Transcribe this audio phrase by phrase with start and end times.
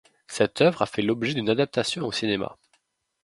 [0.25, 2.57] Cette œuvre a fait l'objet d'une adaptation au cinéma.